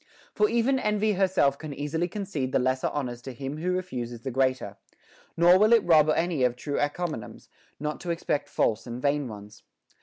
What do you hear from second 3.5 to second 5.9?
who refuses the greater; nor will it